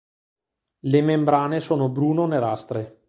[0.79, 2.97] Le membrane sono bruno-nerastre.